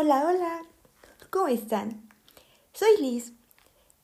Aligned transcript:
Hola, 0.00 0.28
hola, 0.28 0.62
¿cómo 1.28 1.48
están? 1.48 2.08
Soy 2.72 3.00
Liz 3.00 3.32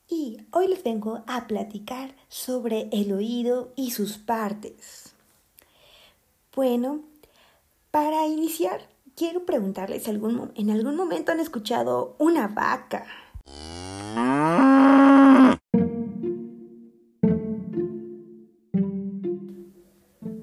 y 0.09 0.39
hoy 0.51 0.67
les 0.67 0.83
vengo 0.83 1.23
a 1.25 1.47
platicar 1.47 2.13
sobre 2.27 2.89
el 2.91 3.13
oído 3.13 3.71
y 3.77 3.91
sus 3.91 4.17
partes. 4.17 5.13
Bueno, 6.53 6.99
para 7.91 8.27
iniciar, 8.27 8.89
quiero 9.15 9.45
preguntarles 9.45 10.03
si 10.03 10.09
en 10.09 10.69
algún 10.69 10.95
momento 10.97 11.31
han 11.31 11.39
escuchado 11.39 12.17
una 12.19 12.49
vaca. 12.49 13.05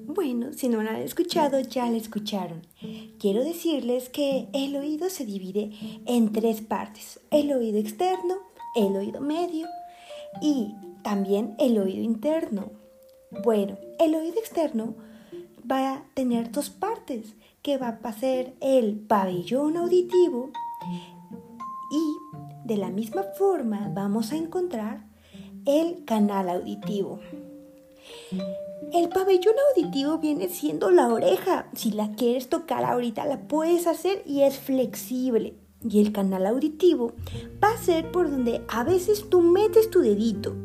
Bueno, 0.07 0.51
si 0.51 0.67
no 0.67 0.81
la 0.81 0.95
han 0.95 1.01
escuchado, 1.03 1.59
ya 1.59 1.85
la 1.91 1.97
escucharon. 1.97 2.63
Quiero 3.23 3.45
decirles 3.45 4.09
que 4.09 4.49
el 4.51 4.75
oído 4.75 5.09
se 5.09 5.25
divide 5.25 5.71
en 6.05 6.33
tres 6.33 6.59
partes. 6.59 7.21
El 7.31 7.53
oído 7.53 7.79
externo, 7.79 8.35
el 8.75 8.97
oído 8.97 9.21
medio 9.21 9.65
y 10.41 10.75
también 11.05 11.55
el 11.57 11.77
oído 11.77 12.03
interno. 12.03 12.71
Bueno, 13.45 13.77
el 13.97 14.13
oído 14.15 14.37
externo 14.39 14.95
va 15.71 15.93
a 15.93 16.03
tener 16.15 16.51
dos 16.51 16.69
partes, 16.69 17.33
que 17.61 17.77
va 17.77 17.97
a 18.03 18.11
ser 18.11 18.55
el 18.59 18.99
pabellón 18.99 19.77
auditivo 19.77 20.51
y 21.93 22.67
de 22.67 22.75
la 22.75 22.89
misma 22.89 23.23
forma 23.37 23.89
vamos 23.93 24.33
a 24.33 24.35
encontrar 24.35 25.05
el 25.65 26.03
canal 26.03 26.49
auditivo. 26.49 27.21
El 28.93 29.09
pabellón 29.09 29.55
auditivo 29.75 30.17
viene 30.19 30.49
siendo 30.49 30.91
la 30.91 31.07
oreja. 31.07 31.67
Si 31.73 31.91
la 31.91 32.11
quieres 32.11 32.49
tocar 32.49 32.83
ahorita, 32.83 33.25
la 33.25 33.47
puedes 33.47 33.87
hacer 33.87 34.23
y 34.25 34.41
es 34.41 34.57
flexible. 34.57 35.55
Y 35.87 35.99
el 36.01 36.11
canal 36.11 36.45
auditivo 36.45 37.13
va 37.61 37.71
a 37.71 37.77
ser 37.77 38.11
por 38.11 38.29
donde 38.29 38.61
a 38.69 38.83
veces 38.83 39.29
tú 39.29 39.41
metes 39.41 39.89
tu 39.89 40.01
dedito. 40.01 40.55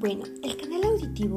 Bueno, 0.00 0.24
el 0.42 0.56
canal 0.56 0.79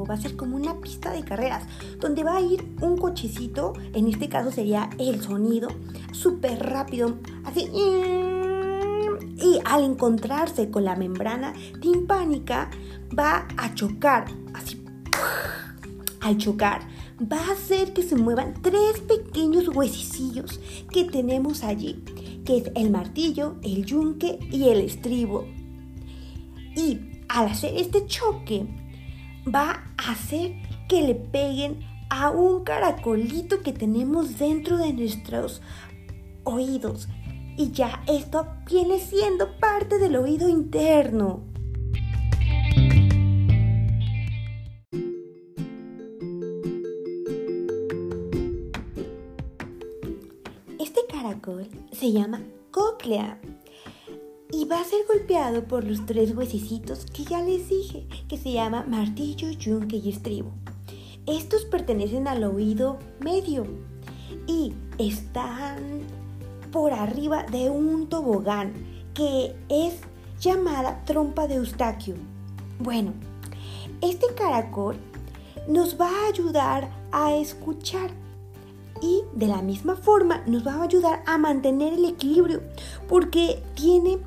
va 0.08 0.14
a 0.14 0.20
ser 0.20 0.36
como 0.36 0.56
una 0.56 0.80
pista 0.80 1.12
de 1.12 1.24
carreras, 1.24 1.64
donde 2.00 2.24
va 2.24 2.36
a 2.36 2.40
ir 2.40 2.64
un 2.80 2.96
cochecito, 2.96 3.72
en 3.92 4.08
este 4.08 4.28
caso 4.28 4.50
sería 4.50 4.90
el 4.98 5.22
sonido, 5.22 5.68
súper 6.12 6.58
rápido, 6.58 7.18
así. 7.44 7.68
Y 9.36 9.58
al 9.64 9.84
encontrarse 9.84 10.70
con 10.70 10.84
la 10.84 10.96
membrana 10.96 11.52
timpánica, 11.80 12.70
va 13.18 13.46
a 13.56 13.74
chocar, 13.74 14.26
así. 14.54 14.82
Al 16.20 16.38
chocar, 16.38 16.82
va 17.20 17.38
a 17.38 17.52
hacer 17.52 17.92
que 17.92 18.02
se 18.02 18.16
muevan 18.16 18.54
tres 18.62 19.00
pequeños 19.00 19.68
huesicillos 19.68 20.60
que 20.90 21.04
tenemos 21.04 21.62
allí, 21.62 22.02
que 22.44 22.58
es 22.58 22.70
el 22.74 22.90
martillo, 22.90 23.56
el 23.62 23.84
yunque 23.84 24.38
y 24.50 24.68
el 24.68 24.80
estribo. 24.80 25.46
Y 26.76 27.00
al 27.28 27.48
hacer 27.48 27.76
este 27.76 28.06
choque, 28.06 28.66
va 29.52 29.84
a 29.96 30.12
hacer 30.12 30.54
que 30.88 31.02
le 31.02 31.14
peguen 31.14 31.80
a 32.10 32.30
un 32.30 32.64
caracolito 32.64 33.62
que 33.62 33.72
tenemos 33.72 34.38
dentro 34.38 34.78
de 34.78 34.92
nuestros 34.92 35.62
oídos. 36.44 37.08
Y 37.56 37.70
ya 37.70 38.02
esto 38.06 38.46
viene 38.66 38.98
siendo 38.98 39.58
parte 39.58 39.98
del 39.98 40.16
oído 40.16 40.48
interno. 40.48 41.42
Este 50.78 51.00
caracol 51.10 51.68
se 51.92 52.12
llama 52.12 52.40
cóclea 52.70 53.40
y 54.54 54.66
va 54.66 54.80
a 54.80 54.84
ser 54.84 55.00
golpeado 55.08 55.64
por 55.64 55.82
los 55.82 56.06
tres 56.06 56.36
huesicitos 56.36 57.06
que 57.06 57.24
ya 57.24 57.42
les 57.42 57.68
dije, 57.68 58.06
que 58.28 58.36
se 58.36 58.52
llama 58.52 58.84
martillo, 58.86 59.50
yunque 59.50 59.96
y 59.96 60.10
estribo. 60.10 60.52
Estos 61.26 61.64
pertenecen 61.64 62.28
al 62.28 62.44
oído 62.44 62.98
medio 63.18 63.66
y 64.46 64.72
están 64.98 66.02
por 66.70 66.92
arriba 66.92 67.42
de 67.42 67.68
un 67.68 68.08
tobogán 68.08 68.72
que 69.12 69.56
es 69.68 69.94
llamada 70.40 71.02
trompa 71.04 71.48
de 71.48 71.56
Eustaquio. 71.56 72.14
Bueno, 72.78 73.12
este 74.02 74.26
caracol 74.36 74.96
nos 75.66 76.00
va 76.00 76.08
a 76.08 76.28
ayudar 76.28 76.90
a 77.10 77.34
escuchar 77.34 78.10
de 79.34 79.46
la 79.46 79.62
misma 79.62 79.96
forma 79.96 80.42
nos 80.46 80.66
va 80.66 80.74
a 80.74 80.82
ayudar 80.82 81.22
a 81.26 81.38
mantener 81.38 81.94
el 81.94 82.04
equilibrio 82.04 82.62
porque 83.08 83.62
tiene 83.74 84.18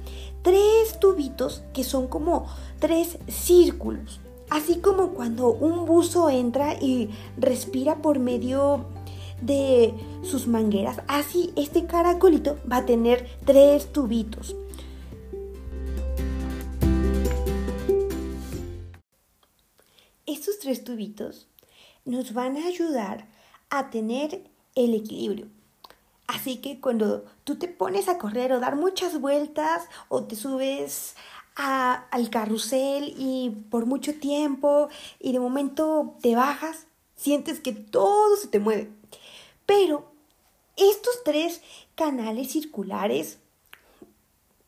tres 0.42 1.00
tubitos 1.00 1.64
que 1.74 1.84
son 1.84 2.08
como 2.08 2.48
tres 2.80 3.18
círculos. 3.28 4.20
Así 4.50 4.80
como 4.80 5.10
cuando 5.10 5.50
un 5.50 5.86
buzo 5.86 6.30
entra 6.30 6.74
y 6.76 7.10
respira 7.38 8.02
por 8.02 8.20
medio 8.20 8.86
de 9.42 9.94
sus 10.24 10.48
mangueras, 10.48 11.02
así 11.08 11.52
este 11.56 11.86
caracolito 11.86 12.58
va 12.70 12.78
a 12.78 12.86
tener 12.86 13.28
tres 13.46 13.92
tubitos. 13.92 14.56
Estos 20.26 20.60
tres 20.60 20.84
tubitos 20.84 21.48
nos 22.06 22.34
van 22.34 22.58
a 22.58 22.68
ayudar 22.68 23.28
a 23.70 23.90
tener 23.90 24.50
el 24.78 24.94
equilibrio. 24.94 25.48
Así 26.28 26.58
que 26.58 26.80
cuando 26.80 27.26
tú 27.44 27.58
te 27.58 27.68
pones 27.68 28.08
a 28.08 28.18
correr 28.18 28.54
o 28.54 28.60
dar 28.60 28.76
muchas 28.76 29.20
vueltas 29.20 29.84
o 30.08 30.24
te 30.24 30.36
subes 30.36 31.16
al 31.56 32.30
carrusel 32.30 33.16
y 33.18 33.50
por 33.72 33.88
mucho 33.88 34.14
tiempo 34.20 34.90
y 35.20 35.32
de 35.32 35.40
momento 35.40 36.16
te 36.22 36.36
bajas, 36.36 36.86
sientes 37.16 37.60
que 37.60 37.74
todo 37.74 38.36
se 38.36 38.48
te 38.48 38.60
mueve. 38.60 38.92
Pero 39.66 40.12
estos 40.76 41.24
tres 41.24 41.62
canales 41.96 42.52
circulares 42.52 43.40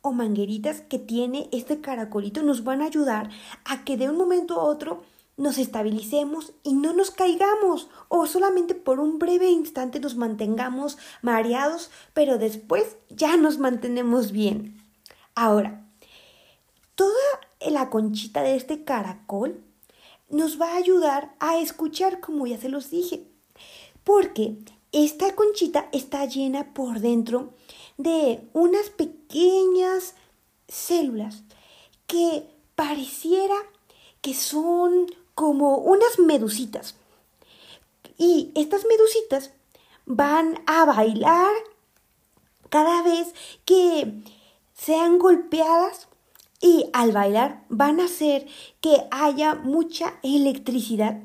o 0.02 0.14
mangueritas 0.14 0.81
que 0.81 0.97
tiene 0.97 1.50
este 1.52 1.81
caracolito 1.81 2.41
nos 2.41 2.64
van 2.64 2.81
a 2.81 2.86
ayudar 2.86 3.30
a 3.66 3.84
que 3.84 3.97
de 3.97 4.09
un 4.09 4.18
momento 4.18 4.59
a 4.59 4.64
otro 4.64 5.03
nos 5.39 5.57
estabilicemos 5.57 6.51
y 6.63 6.73
no 6.73 6.91
nos 6.91 7.11
caigamos 7.11 7.88
o 8.09 8.27
solamente 8.27 8.75
por 8.75 9.00
un 9.00 9.19
breve 9.19 9.50
instante 9.50 10.01
nos 10.01 10.17
mantengamos 10.17 10.97
mareados, 11.22 11.89
pero 12.13 12.38
después 12.38 12.97
ya 13.09 13.38
nos 13.38 13.57
mantenemos 13.57 14.33
bien. 14.33 14.83
Ahora, 15.35 15.89
toda 16.95 17.13
la 17.66 17.89
conchita 17.89 18.44
de 18.44 18.57
este 18.57 18.83
caracol 18.83 19.63
nos 20.29 20.59
va 20.59 20.73
a 20.73 20.78
ayudar 20.78 21.33
a 21.39 21.57
escuchar, 21.57 22.19
como 22.19 22.45
ya 22.45 22.57
se 22.57 22.67
los 22.67 22.89
dije, 22.89 23.23
porque 24.03 24.57
esta 24.91 25.35
conchita 25.35 25.88
está 25.94 26.25
llena 26.25 26.73
por 26.73 26.99
dentro 26.99 27.53
de 27.97 28.41
unas 28.51 28.89
pequeñas 28.89 30.16
células 30.67 31.44
que 32.07 32.44
pareciera 32.75 33.55
que 34.22 34.33
son 34.33 35.07
como 35.39 35.77
unas 35.77 36.19
medusitas. 36.19 36.95
Y 38.17 38.51
estas 38.55 38.85
medusitas 38.85 39.53
van 40.05 40.61
a 40.66 40.84
bailar 40.84 41.53
cada 42.67 43.03
vez 43.03 43.34
que 43.64 44.22
sean 44.73 45.17
golpeadas 45.17 46.09
y 46.59 46.90
al 46.91 47.14
bailar 47.14 47.64
van 47.69 48.02
a 48.02 48.05
hacer 48.05 48.47
que 48.81 49.08
haya 49.11 49.55
mucha 49.55 50.19
electricidad. 50.23 51.23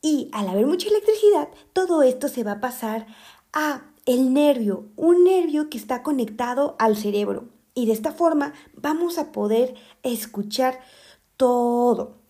Y 0.00 0.28
al 0.32 0.48
haber 0.48 0.66
mucha 0.66 0.88
electricidad, 0.88 1.48
todo 1.72 2.02
esto 2.02 2.26
se 2.26 2.42
va 2.42 2.54
a 2.54 2.60
pasar 2.60 3.06
a 3.52 3.84
el 4.04 4.34
nervio, 4.34 4.86
un 4.96 5.22
nervio 5.22 5.70
que 5.70 5.78
está 5.78 6.02
conectado 6.02 6.74
al 6.80 6.96
cerebro. 6.96 7.44
Y 7.72 7.86
de 7.86 7.92
esta 7.92 8.10
forma 8.10 8.52
vamos 8.74 9.16
a 9.18 9.30
poder 9.30 9.76
escuchar 10.02 10.80
todo. 11.36 12.21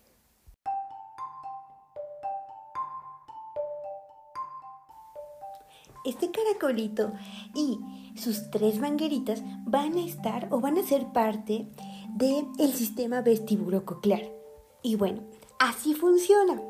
Este 6.03 6.31
caracolito 6.31 7.13
y 7.55 7.79
sus 8.15 8.51
tres 8.51 8.79
mangueritas 8.79 9.41
van 9.65 9.93
a 9.95 10.05
estar 10.05 10.47
o 10.51 10.59
van 10.59 10.77
a 10.77 10.83
ser 10.83 11.11
parte 11.13 11.67
del 12.15 12.47
el 12.59 12.73
sistema 12.73 13.21
vestibulococlear. 13.21 14.31
Y 14.81 14.95
bueno, 14.95 15.23
así 15.59 15.93
funciona. 15.93 16.61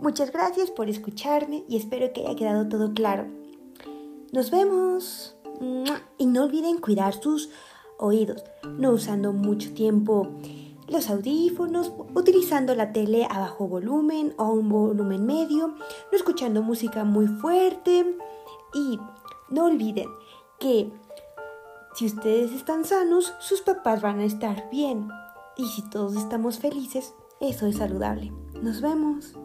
Muchas 0.00 0.32
gracias 0.32 0.70
por 0.70 0.88
escucharme 0.88 1.64
y 1.68 1.76
espero 1.76 2.12
que 2.12 2.22
haya 2.22 2.36
quedado 2.36 2.68
todo 2.68 2.94
claro. 2.94 3.26
Nos 4.32 4.50
vemos. 4.50 5.36
Y 6.18 6.26
no 6.26 6.42
olviden 6.42 6.78
cuidar 6.78 7.14
sus 7.14 7.48
oídos, 7.98 8.42
no 8.64 8.90
usando 8.90 9.32
mucho 9.32 9.72
tiempo 9.72 10.28
los 10.88 11.08
audífonos, 11.08 11.92
utilizando 12.14 12.74
la 12.74 12.92
tele 12.92 13.26
a 13.30 13.38
bajo 13.38 13.68
volumen 13.68 14.34
o 14.36 14.50
un 14.50 14.68
volumen 14.68 15.24
medio, 15.24 15.68
no 15.68 15.76
escuchando 16.12 16.60
música 16.62 17.04
muy 17.04 17.26
fuerte 17.26 18.04
y 18.74 18.98
no 19.48 19.66
olviden 19.66 20.08
que 20.58 20.92
si 21.94 22.06
ustedes 22.06 22.52
están 22.52 22.84
sanos, 22.84 23.34
sus 23.38 23.60
papás 23.60 24.02
van 24.02 24.18
a 24.18 24.24
estar 24.24 24.68
bien. 24.70 25.08
Y 25.56 25.66
si 25.68 25.88
todos 25.90 26.16
estamos 26.16 26.58
felices, 26.58 27.14
eso 27.40 27.66
es 27.66 27.76
saludable. 27.76 28.32
Nos 28.60 28.80
vemos. 28.80 29.36